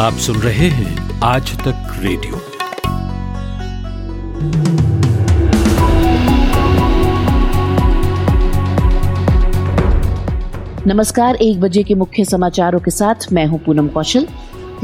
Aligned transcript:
आप 0.00 0.12
सुन 0.14 0.36
रहे 0.36 0.68
हैं 0.68 1.20
आज 1.22 1.50
तक 1.58 1.88
रेडियो। 1.98 2.38
नमस्कार, 10.86 11.36
एक 11.36 11.60
बजे 11.60 11.82
के 11.82 11.94
मुख्य 11.94 12.24
समाचारों 12.24 12.80
के 12.80 12.90
साथ 12.90 13.32
मैं 13.32 13.46
हूँ 13.46 13.58
पूनम 13.58 13.88
कौशल। 13.88 14.26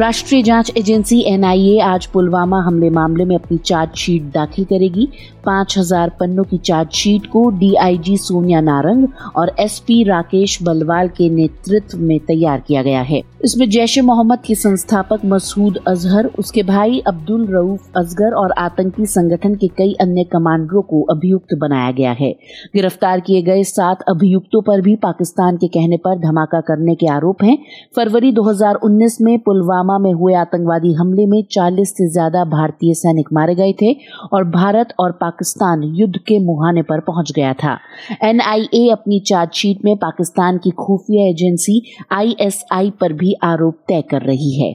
राष्ट्रीय 0.00 0.42
जाँच 0.42 0.70
एजेंसी 0.76 1.20
एनआईए 1.26 1.78
आज 1.80 2.06
पुलवामा 2.06 2.60
हमले 2.62 2.88
मामले 2.90 3.24
में 3.24 3.34
अपनी 3.34 3.56
चार्जशीट 3.58 4.22
दाखिल 4.22 4.64
करेगी। 4.64 5.08
पाँच 5.44 5.76
हज़ार 5.78 6.10
पन्नों 6.20 6.44
की 6.44 6.58
चार्जशीट 6.58 7.26
को 7.26 7.48
डीआईजी 7.50 8.16
सोनिया 8.16 8.60
नारंग 8.60 9.06
और 9.36 9.54
एसपी 9.60 10.02
राकेश 10.04 10.58
बलवाल 10.62 11.08
के 11.08 11.28
नेतृत्व 11.28 11.98
में 11.98 12.18
तैयार 12.20 12.60
किया 12.60 12.82
गया 12.82 13.00
है। 13.00 13.22
इसमें 13.44 13.68
जैश 13.70 13.96
ए 13.98 14.00
मोहम्मद 14.00 14.38
के 14.46 14.54
संस्थापक 14.54 15.20
मसूद 15.24 15.78
अजहर, 15.88 16.26
उसके 16.38 16.62
भाई 16.62 16.98
अब्दुल 17.06 17.46
रऊफ 17.46 17.96
असगर 17.96 18.34
और 18.34 18.52
आतंकी 18.58 19.06
संगठन 19.06 19.54
के 19.54 19.68
कई 19.68 19.92
अन्य 20.00 20.24
कमांडरों 20.24 20.82
को 20.82 21.02
अभियुक्त 21.10 21.54
बनाया 21.54 21.90
गया 21.90 22.12
है। 22.12 22.30
गिरफ़्तार 22.74 23.20
किए 23.20 23.42
गए 23.42 23.62
सात 23.64 24.02
अभियुक्तों 24.08 24.62
पर 24.62 24.80
भी 24.80 24.96
पाकिस्तान 24.98 25.56
के 25.56 25.68
कहने 25.68 25.96
पर 25.96 26.18
धमाका 26.18 26.60
करने 26.60 26.94
के 26.94 27.06
आरोप 27.06 27.42
हैं। 27.42 27.58
फरवरी 27.96 28.32
2019 28.32 29.20
में 29.20 29.38
पुलवामा 29.38 29.84
में 29.98 30.12
हुए 30.12 30.34
आतंकवादी 30.34 30.92
हमले 30.92 31.26
में 31.26 31.42
40 31.52 31.88
से 31.88 32.08
ज़्यादा 32.08 32.44
भारतीय 32.44 32.94
सैनिक 32.94 33.28
मारे 33.32 33.54
गए 33.54 33.72
थे 33.72 33.92
और 34.32 34.44
भारत 34.44 34.94
और 35.00 35.12
पाकिस्तान 35.12 35.82
युद्ध 35.82 36.16
के 36.18 36.38
मुहाने 36.38 36.82
पर 36.82 37.00
पहुँच 37.00 37.32
गया 37.32 37.52
था। 37.52 37.78
एनआईए 38.24 38.88
अपनी 38.88 39.20
चार्जशीट 39.20 39.84
में 39.84 39.96
पाकिस्तान 39.96 40.58
की 40.58 40.70
खुफिया 40.70 41.28
एजेंसी 41.30 41.82
आईएसआई 42.12 42.90
पर 42.90 43.12
भी 43.12 43.34
आरोप 43.42 43.74
तय 43.88 44.02
कर 44.02 44.22
रही 44.22 44.62
है। 44.62 44.74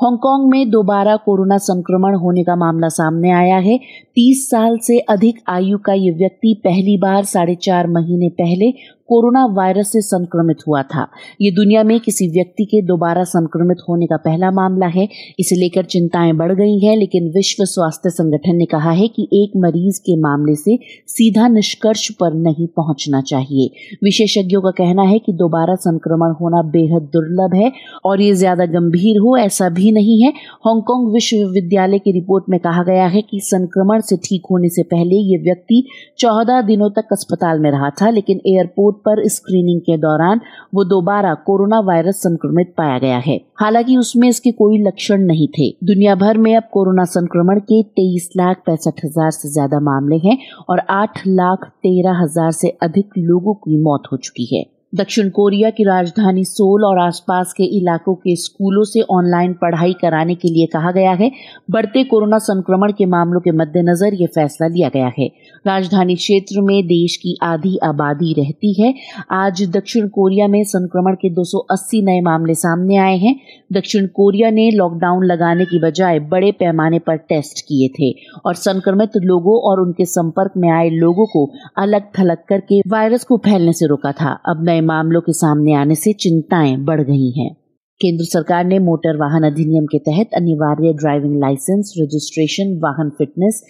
हांगकांग 0.00 0.50
में 0.50 0.70
दोबारा 0.70 1.16
कोरोना 1.16 1.56
संक्रमण 1.58 2.14
होने 2.14 2.42
का 2.44 2.56
मामला 2.56 2.88
सामने 2.88 3.30
आया 3.30 3.56
है। 3.56 3.78
30 4.16 4.50
साल 4.50 4.78
से 4.78 4.98
अधिक 4.98 5.38
आयु 5.48 5.78
का 5.78 5.92
ये 5.92 6.10
व्यक्ति 6.10 6.62
पहली 6.64 6.98
बार 6.98 7.24
साढ़े 7.24 7.54
चार 7.54 7.86
महीने 7.86 8.28
पहले 8.28 8.70
कोरोना 9.08 9.44
वायरस 9.52 9.92
से 9.92 10.00
संक्रमित 10.02 10.62
हुआ 10.68 10.82
था। 10.84 11.06
ये 11.40 11.50
दुनिया 11.52 11.82
में 11.82 11.98
किसी 12.00 12.28
व्यक्ति 12.30 12.64
के 12.64 12.80
दोबारा 12.86 13.24
संक्रमित 13.26 13.78
होने 13.88 14.06
का 14.06 14.16
पहला 14.18 14.50
मामला 14.52 14.86
है। 14.88 15.08
इसे 15.40 15.56
लेकर 15.56 15.84
चिंताएँ 15.86 16.32
बढ़ 16.34 16.52
गई 16.52 16.78
हैं, 16.78 16.96
लेकिन 16.96 17.28
विश्व 17.30 17.64
स्वास्थ्य 17.66 18.10
संगठन 18.10 18.56
ने 18.56 18.64
कहा 18.66 18.90
है 18.92 19.08
कि 19.08 19.28
एक 19.34 19.56
मरीज़ 19.56 20.00
के 20.00 20.16
मामले 20.20 20.54
से 20.56 20.78
सीधा 21.08 21.48
निष्कर्ष 21.48 22.08
पर 22.12 22.34
नहीं 22.36 22.66
पहुँचना 22.76 23.20
चाहिए। 23.22 23.96
विशेषज्ञों 24.04 24.62
का 24.62 24.70
कहना 24.76 25.02
है 25.02 25.18
कि 25.18 25.32
दोबारा 25.34 25.74
संक्रमण 25.76 26.34
होना 26.40 26.62
बेहद 26.70 27.08
दुर्लभ 27.12 27.54
है 27.54 27.70
और 28.04 28.20
ये 28.20 28.32
ज़्यादा 28.34 28.66
गंभीर 28.68 29.18
हो, 29.18 29.36
ऐसा 29.36 29.68
भी 29.70 29.90
नहीं 29.92 30.20
है। 30.22 30.30
हांगकांग 30.66 31.12
विश्वविद्यालय 31.12 31.98
की 31.98 32.12
रिपोर्ट 32.12 32.44
में 32.50 32.58
कहा 32.60 32.82
गया 32.84 33.06
है 33.06 33.22
कि 33.22 33.40
संक्रमण 33.42 34.00
से 34.00 34.16
ठीक 34.24 34.46
होने 34.50 34.68
से 34.68 34.82
पहले 34.86 35.16
ये 35.16 35.36
व्यक्ति 35.44 35.82
चौदह 36.18 36.60
दिनों 36.64 36.90
तक 36.92 37.12
अस्पताल 37.12 37.60
में 37.60 37.70
रहा 37.70 37.90
था, 37.92 38.10
लेकिन 38.10 38.40
एयरपोर्ट 38.46 38.95
पर 39.06 39.26
स्क्रीनिंग 39.28 39.80
के 39.80 39.96
दौरान 39.98 40.40
वो 40.74 40.84
दोबारा 40.84 41.34
कोरोना 41.46 41.80
वायरस 41.82 42.16
संक्रमित 42.18 42.74
पाया 42.78 42.98
गया 42.98 43.18
है। 43.18 43.36
हालाँकि 43.60 43.96
उसमें 43.96 44.28
इसके 44.28 44.52
कोई 44.54 44.78
लक्षण 44.78 45.26
नहीं 45.26 45.48
थे। 45.48 45.70
दुनिया 45.84 46.14
भर 46.16 46.38
में 46.38 46.54
अब 46.56 46.68
कोरोना 46.72 47.04
संक्रमण 47.06 47.60
के 47.62 47.82
तेईस 47.96 48.30
लाख 48.36 48.62
पैंसठ 48.66 49.04
हज़ार 49.04 49.30
से 49.30 49.48
ज़्यादा 49.48 49.80
मामले 49.82 50.16
हैं 50.18 50.38
और 50.68 50.82
आठ 50.92 51.26
लाख 51.26 51.68
तेरह 51.82 52.22
हज़ार 52.22 52.50
से 52.52 52.76
अधिक 52.82 53.18
लोगों 53.18 53.54
की 53.56 53.82
मौत 53.82 54.08
हो 54.12 54.16
चुकी 54.18 54.54
है। 54.54 54.64
दक्षिण 54.94 55.28
कोरिया 55.28 55.70
की 55.70 55.84
राजधानी 55.84 56.44
सोल 56.44 56.84
और 56.84 56.98
आसपास 56.98 57.52
के 57.52 57.64
इलाकों 57.64 58.14
के 58.14 58.36
स्कूलों 58.36 58.84
से 58.84 59.00
ऑनलाइन 59.00 59.52
पढ़ाई 59.52 59.92
कराने 59.92 60.34
के 60.34 60.48
लिए 60.48 60.66
कहा 60.66 60.90
गया 60.90 61.10
है। 61.10 61.30
बढ़ते 61.70 62.04
कोरोना 62.04 62.38
संक्रमण 62.38 62.92
के 62.92 63.06
मामलों 63.06 63.40
के 63.40 63.50
मद्देनजर 63.50 64.14
ये 64.14 64.26
फैसला 64.26 64.68
लिया 64.68 64.88
गया 64.88 65.12
है। 65.18 65.26
राजधानी 65.66 66.14
क्षेत्र 66.14 66.60
में 66.60 66.86
देश 66.86 67.16
की 67.16 67.36
आधी 67.42 67.76
आबादी 67.84 68.32
रहती 68.32 68.82
है। 68.82 68.94
आज 69.30 69.62
दक्षिण 69.76 70.08
कोरिया 70.08 70.48
में 70.48 70.64
संक्रमण 70.64 71.14
के 71.14 71.30
280 71.30 72.02
नए 72.02 72.20
मामले 72.20 72.54
सामने 72.54 72.96
आए 72.96 73.16
हैं। 73.16 73.34
दक्षिण 73.72 74.06
कोरिया 74.06 74.50
ने 74.50 74.70
लॉकडाउन 74.70 75.24
लगाने 75.24 75.64
की 75.64 75.78
बजाय 75.78 76.18
बड़े 76.18 76.52
पैमाने 76.52 76.98
पर 76.98 77.16
टेस्ट 77.16 77.60
किए 77.60 77.88
थे 77.88 78.14
और 78.46 78.54
संक्रमित 78.54 79.10
लोगों 79.16 79.58
और 79.60 79.80
उनके 79.80 80.04
संपर्क 80.04 80.52
में 80.56 80.70
आए 80.70 80.90
लोगों 80.90 81.26
को 81.26 81.46
अलग 81.78 82.02
थलग 82.18 82.38
करके 82.48 82.80
वायरस 82.86 83.24
को 83.24 83.36
फैलने 83.36 83.72
से 83.72 83.86
रोका 83.86 84.12
था। 84.12 84.38
अब 84.46 84.64
नए 84.64 84.75
मामलों 84.80 85.20
के 85.20 85.32
सामने 85.32 85.74
आने 85.74 85.94
से 85.94 86.12
चिंताएँ 86.12 86.76
बढ़ 86.76 87.00
गई 87.00 87.30
हैं। 87.30 87.56
केंद्र 88.00 88.24
सरकार 88.24 88.64
ने 88.64 88.78
मोटर 88.78 89.16
वाहन 89.16 89.42
अधिनियम 89.42 89.86
के 89.86 89.98
तहत 89.98 90.30
अनिवार्य 90.36 90.92
ड्राइविंग 90.92 91.40
लाइसेंस, 91.40 91.94
रजिस्ट्रेशन, 91.98 92.80
वाहन 92.84 93.10
फिटनेस 93.10 93.62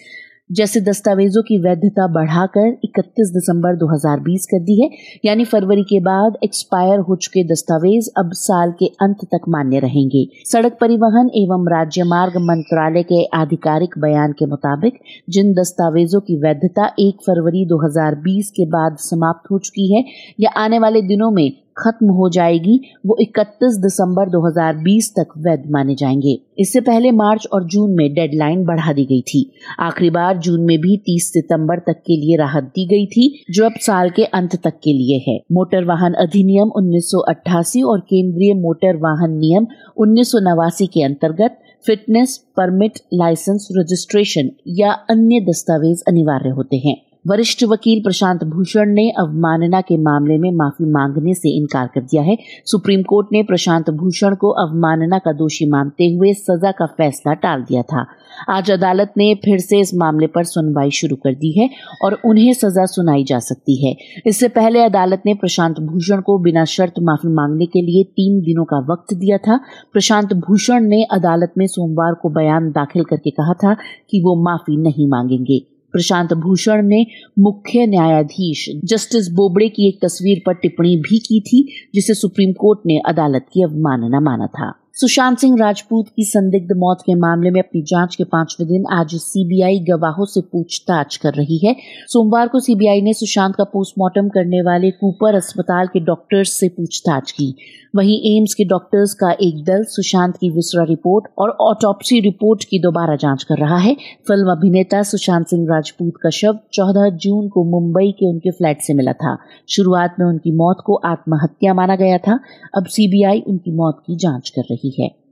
जैसे 0.49 0.79
दस्तावेजों 0.81 1.41
की 1.43 1.57
वैधता 1.57 2.05
बढ़ाकर 2.07 2.67
31 2.85 3.31
दिसंबर 3.31 3.75
2020 3.75 4.45
कर 4.45 4.59
दी 4.59 4.83
है, 4.83 4.89
यानी 5.25 5.45
फरवरी 5.45 5.83
के 5.83 5.99
बाद 5.99 6.37
एक्सपायर 6.43 6.99
हो 6.99 7.15
चुके 7.15 7.43
दस्तावेज़ 7.43 8.09
अब 8.17 8.29
साल 8.33 8.71
के 8.71 8.85
अंत 9.01 9.25
तक 9.25 9.49
मान्य 9.49 9.79
रहेंगे। 9.79 10.25
सड़क 10.45 10.77
परिवहन 10.81 11.29
एवं 11.35 11.67
राज्य 11.71 12.03
मार्ग 12.03 12.37
मंत्रालय 12.37 13.03
के 13.03 13.23
आधिकारिक 13.33 13.97
बयान 13.97 14.31
के 14.31 14.45
मुताबिक, 14.45 14.99
जिन 15.29 15.53
दस्तावेजों 15.53 16.21
की 16.21 16.37
वैधता 16.37 16.91
1 16.99 17.21
फरवरी 17.27 17.65
2020 17.65 18.51
के 18.51 18.65
बाद 18.65 18.97
समाप्त 18.99 19.51
हो 19.51 19.59
चुकी 19.59 19.95
है, 19.95 20.03
या 20.39 20.49
आने 20.57 20.79
वाले 20.79 21.01
दिनों 21.01 21.31
में 21.31 21.66
खत्म 21.77 22.07
हो 22.07 22.29
जाएगी, 22.29 22.81
वो 23.05 23.17
31 23.21 23.77
दिसंबर 23.77 24.29
2020 24.29 25.11
तक 25.11 25.27
वैध 25.37 25.63
माने 25.71 25.95
जाएँगे। 25.95 26.39
इससे 26.59 26.81
पहले 26.81 27.11
मार्च 27.11 27.47
और 27.53 27.63
जून 27.63 27.91
में 27.91 28.13
डेडलाइन 28.13 28.65
बढ़ा 28.65 28.93
दी 28.93 29.05
गई 29.05 29.21
थी। 29.21 29.51
आखिरी 29.79 30.09
बार 30.09 30.37
जून 30.37 30.61
में 30.61 30.81
भी 30.81 30.97
30 30.97 31.33
सितंबर 31.33 31.79
तक 31.79 31.93
के 31.93 32.17
लिए 32.17 32.37
राहत 32.37 32.63
दी 32.63 32.85
गई 32.85 33.05
थी, 33.05 33.45
जो 33.51 33.65
अब 33.65 33.73
साल 33.77 34.09
के 34.09 34.23
अंत 34.23 34.55
तक 34.55 34.73
के 34.83 34.93
लिए 34.93 35.31
है। 35.31 35.39
मोटर 35.51 35.83
वाहन 35.83 36.13
अधिनियम 36.13 36.71
1988 36.75 37.81
और 37.81 37.99
केंद्रीय 37.99 38.53
मोटर 38.53 38.95
वाहन 38.95 39.31
नियम 39.31 39.67
उन्नीस 39.97 40.31
सौ 40.31 40.39
नवासी 40.39 40.87
के 40.87 41.03
अंतर्गत 41.03 41.59
फिटनेस 41.85 42.37
परमिट 42.37 42.99
लाइसेंस 43.13 43.67
रजिस्ट्रेशन 43.71 44.49
या 44.67 44.91
अन्य 44.91 45.39
दस्तावेज़ 45.39 46.03
अनिवार्य 46.07 46.49
होते 46.49 46.77
हैं। 46.77 47.06
वरिष्ठ 47.27 47.63
वकील 47.63 48.01
प्रशांत 48.03 48.43
भूषण 48.43 48.89
ने 48.89 49.09
अवमानना 49.09 49.81
के 49.81 49.97
मामले 49.97 50.37
में 50.37 50.51
माफ़ी 50.51 50.85
मांगने 50.85 51.33
से 51.33 51.49
इनकार 51.49 51.87
कर 51.87 52.01
दिया 52.01 52.21
है। 52.23 52.37
सुप्रीम 52.65 53.01
कोर्ट 53.03 53.27
ने 53.31 53.41
प्रशांत 53.43 53.89
भूषण 53.89 54.35
को 54.35 54.49
अवमानना 54.49 55.19
का 55.19 55.31
दोषी 55.31 55.65
मानते 55.65 56.07
हुए 56.13 56.33
सजा 56.33 56.71
का 56.71 56.85
फैसला 56.85 57.33
टाल 57.33 57.61
दिया 57.61 57.81
था। 57.81 58.05
आज 58.49 58.71
अदालत 58.71 59.13
ने 59.17 59.33
फिर 59.35 59.59
से 59.59 59.79
इस 59.79 59.93
मामले 59.95 60.27
पर 60.27 60.43
सुनवाई 60.43 60.91
शुरू 60.91 61.15
कर 61.15 61.33
दी 61.33 61.51
है 61.59 61.69
और 62.03 62.19
उन्हें 62.25 62.53
सजा 62.53 62.85
सुनाई 62.85 63.23
जा 63.23 63.39
सकती 63.39 63.85
है। 63.85 63.95
इससे 64.27 64.47
पहले 64.47 64.83
अदालत 64.83 65.23
ने 65.25 65.33
प्रशांत 65.33 65.79
भूषण 65.79 66.21
को 66.21 66.37
बिना 66.39 66.65
शर्त 66.65 66.93
माफ़ी 67.01 67.29
मांगने 67.29 67.65
के 67.65 67.81
लिए 67.81 68.03
तीन 68.03 68.41
दिनों 68.41 68.65
का 68.65 68.85
वक्त 68.93 69.13
दिया 69.13 69.37
था। 69.37 69.59
प्रशांत 69.93 70.33
भूषण 70.33 70.83
ने 70.83 71.03
अदालत 71.03 71.53
में 71.57 71.67
सोमवार 71.67 72.13
को 72.13 72.29
बयान 72.29 72.71
दाखिल 72.71 73.03
करके 73.03 73.29
कहा 73.29 73.53
था 73.53 73.73
कि 74.09 74.21
वो 74.21 74.43
माफ़ी 74.43 74.77
नहीं 74.77 75.07
मांगेंगे। 75.07 75.76
प्रशांत 75.91 76.33
भूषण 76.33 76.87
ने 76.87 77.05
मुख्य 77.39 77.85
न्यायाधीश 77.85 78.69
जस्टिस 78.85 79.27
बोबड़े 79.29 79.69
की 79.69 79.87
एक 79.87 79.99
तस्वीर 80.05 80.41
पर 80.45 80.53
टिप्पणी 80.53 80.95
भी 80.95 81.19
की 81.19 81.41
थी, 81.41 81.89
जिसे 81.95 82.13
सुप्रीम 82.13 82.53
कोर्ट 82.53 82.79
ने 82.85 82.99
अदालत 82.99 83.45
की 83.53 83.63
अवमानना 83.63 84.19
माना 84.19 84.47
था। 84.47 84.73
सुशांत 84.99 85.37
सिंह 85.37 85.57
राजपूत 85.59 86.05
की 86.15 86.23
संदिग्ध 86.23 86.67
मौत 86.77 87.01
के 87.01 87.15
मामले 87.15 87.49
में 87.51 87.61
अपनी 87.61 87.81
जाँच 87.81 88.15
के 88.15 88.23
पाँचवें 88.23 88.67
दिन 88.67 88.85
आज 88.91 89.09
सीबीआई 89.15 89.79
गवाहों 89.79 90.25
से 90.25 90.41
पूछताछ 90.41 91.17
कर 91.17 91.33
रही 91.33 91.57
है। 91.67 91.75
सोमवार 92.07 92.47
को 92.47 92.59
सीबीआई 92.59 93.01
ने 93.01 93.13
सुशांत 93.13 93.55
का 93.55 93.63
पोस्टमार्टम 93.63 94.29
करने 94.29 94.61
वाले 94.61 94.91
कूपर 94.91 95.35
अस्पताल 95.35 95.87
के 95.87 95.99
डॉक्टर्स 95.99 96.59
से 96.59 96.69
पूछताछ 96.69 97.31
की। 97.31 97.55
वहीं 97.95 98.37
एम्स 98.37 98.53
के 98.53 98.65
डॉक्टर्स 98.65 99.13
का 99.13 99.31
एक 99.31 99.63
दल 99.63 99.83
सुशांत 99.83 100.37
की 100.37 100.49
विसरा 100.49 100.83
रिपोर्ट 100.83 101.25
और 101.37 101.49
ऑटोप्सी 101.49 102.19
रिपोर्ट 102.19 102.63
की 102.63 102.79
दोबारा 102.79 103.15
जाँच 103.15 103.43
कर 103.43 103.57
रहा 103.57 103.77
है। 103.77 103.95
फ़िल्म 104.27 104.51
अभिनेता 104.51 105.03
सुशांत 105.03 105.47
सिंह 105.47 105.67
राजपूत 105.69 106.13
का 106.23 106.29
शव 106.29 106.59
14 106.73 107.09
जून 107.09 107.47
को 107.47 107.63
मुंबई 107.63 108.11
के 108.11 108.29
उनके 108.29 108.51
फ्लैट 108.51 108.81
से 108.81 108.93
मिला 108.93 109.13
था। 109.13 109.37
शुरुआत 109.69 110.15
में 110.19 110.27
उनकी 110.27 110.51
मौत 110.51 110.77
को 110.85 110.95
आत्महत्या 110.95 111.73
माना 111.73 111.95
गया 111.95 112.17
था। 112.17 112.39
अब 112.77 112.85
सीबीआई 112.85 113.43
उनकी 113.47 113.71
मौत 113.71 114.03
की 114.07 114.15
जाँच 114.15 114.49
कर 114.49 114.61
रही 114.61 114.86
है। 114.99 115.27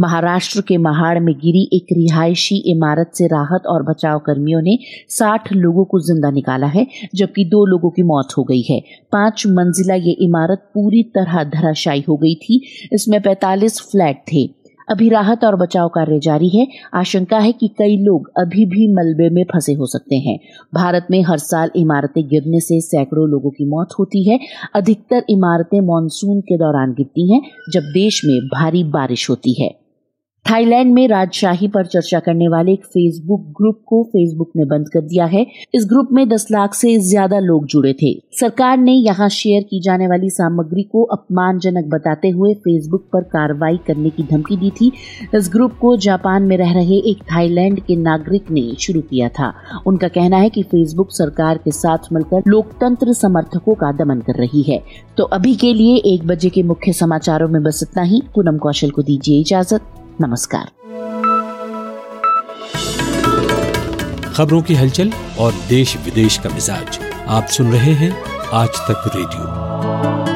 महाराष्ट्र 0.00 0.60
के 0.60 0.76
महाड़ 0.76 1.18
में 1.18 1.34
गिरी 1.34 1.70
एक 1.72 1.86
रिहायशी 1.92 2.56
इमारत 2.70 3.10
से 3.14 3.26
राहत 3.26 3.62
और 3.66 3.82
बचाव 3.82 4.18
कर्मियों 4.18 4.62
ने 4.62 4.78
60 5.10 5.52
लोगों 5.52 5.84
को 5.84 6.00
ज़िंदा 6.00 6.30
निकाला 6.30 6.66
है, 6.66 6.86
जबकि 7.14 7.44
दो 7.44 7.66
लोगों 7.66 7.90
की 7.90 8.02
मौत 8.02 8.28
हो 8.38 8.44
गई 8.44 8.62
है। 8.62 8.80
पाँच 9.12 9.46
मंजिला 9.46 9.94
ये 9.94 10.12
इमारत 10.12 10.70
पूरी 10.74 11.02
तरह 11.02 11.44
धराशायी 11.44 12.04
हो 12.08 12.16
गई 12.16 12.34
थी। 12.34 12.62
इसमें 12.92 13.22
45 13.22 13.80
फ्लैट 13.80 14.16
थे। 14.32 14.57
अभी 14.90 15.08
राहत 15.08 15.44
और 15.44 15.56
बचाव 15.56 15.88
कार्य 15.88 16.18
जारी 16.18 16.48
है। 16.48 16.66
आशंका 16.94 17.38
है 17.38 17.52
कि 17.52 17.68
कई 17.68 17.96
लोग 17.96 18.30
अभी 18.38 18.66
भी 18.66 18.92
मलबे 18.94 19.28
में 19.30 19.44
फंसे 19.44 19.72
हो 19.72 19.86
सकते 19.86 20.16
हैं। 20.16 20.38
भारत 20.74 21.06
में 21.10 21.22
हर 21.22 21.38
साल 21.38 21.70
इमारतें 21.76 22.28
गिरने 22.28 22.60
से 22.60 22.80
सैकड़ों 22.80 23.28
लोगों 23.28 23.50
की 23.50 23.64
मौत 23.64 23.88
होती 23.98 24.30
है। 24.30 24.38
अधिकतर 24.74 25.24
इमारतें 25.30 25.80
मानसून 25.80 26.40
के 26.40 26.56
दौरान 26.56 26.92
गिरती 26.92 27.34
हैं, 27.34 27.42
जब 27.72 27.80
देश 27.80 28.22
में 28.24 28.40
भारी 28.40 28.84
बारिश 28.84 29.30
होती 29.30 29.62
है। 29.62 29.87
थाईलैंड 30.46 30.92
में 30.94 31.06
राजशाही 31.08 31.66
पर 31.68 31.86
चर्चा 31.86 32.18
करने 32.18 32.46
वाले 32.48 32.72
एक 32.72 32.84
फेसबुक 32.84 33.40
ग्रुप 33.56 33.80
को 33.86 34.02
फेसबुक 34.04 34.50
ने 34.56 34.64
बंद 34.64 34.88
कर 34.88 35.00
दिया 35.00 35.24
है। 35.24 35.44
इस 35.74 35.84
ग्रुप 35.88 36.08
में 36.12 36.24
10 36.28 36.46
लाख 36.52 36.74
से 36.74 36.96
ज़्यादा 37.00 37.38
लोग 37.38 37.66
जुड़े 37.66 37.92
थे। 37.92 38.12
सरकार 38.32 38.78
ने 38.78 38.92
यहाँ 38.92 39.28
शेयर 39.30 39.62
की 39.62 39.80
जाने 39.80 40.06
वाली 40.06 40.30
सामग्री 40.30 40.82
को 40.82 41.02
अपमानजनक 41.12 41.90
बताते 41.90 42.28
हुए 42.28 42.54
फेसबुक 42.56 43.04
पर 43.12 43.22
कार्रवाई 43.28 43.76
करने 43.86 44.10
की 44.10 44.22
धमकी 44.22 44.56
दी 44.56 44.70
थी। 44.70 44.90
इस 45.34 45.50
ग्रुप 45.52 45.76
को 45.80 45.96
जापान 45.98 46.42
में 46.42 46.56
रह 46.56 46.72
रहे 46.72 46.98
एक 47.10 47.22
थाईलैंड 47.32 47.80
के 47.80 47.96
नागरिक 47.98 48.50
ने 48.50 48.66
शुरू 48.80 49.00
किया 49.02 49.28
था। 49.30 49.52
उनका 49.86 50.08
कहना 50.08 50.36
है 50.36 50.48
की 50.48 50.62
फेसबुक 50.64 51.12
सरकार 51.12 51.58
के 51.58 51.70
साथ 51.72 52.12
मिलकर 52.12 52.50
लोकतंत्र 52.50 53.12
समर्थकों 53.14 53.74
का 53.74 53.92
दमन 53.94 54.20
कर 54.20 54.40
रही 54.40 54.62
है। 54.62 54.82
तो 55.16 55.24
अभी 55.32 55.54
के 55.56 55.74
लिए 55.74 55.96
एक 56.14 56.26
बजे 56.26 56.50
के 56.50 56.62
मुख्य 56.64 56.92
समाचारों 56.94 57.48
में 57.48 57.62
बस 57.62 57.82
इतना 57.82 58.02
ही। 58.04 58.22
पूनम 58.34 58.58
कौशल 58.58 58.90
को 58.90 59.02
दीजिए 59.02 59.40
इजाज़त। 59.40 59.94
नमस्कार। 60.20 60.70
खबरों 64.34 64.62
की 64.62 64.74
हलचल 64.74 65.12
और 65.38 65.52
देश 65.68 65.96
विदेश 65.96 66.38
का 66.38 66.50
मिजाज 66.50 66.98
आप 67.28 67.46
सुन 67.46 67.72
रहे 67.72 67.92
हैं 67.92 68.10
आज 68.52 68.68
तक 68.68 69.10
रेडियो। 69.16 70.27